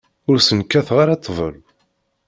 Ur 0.29 0.37
sen-kkateɣ 0.39 0.97
ara 1.03 1.19
ṭṭbel. 1.19 1.55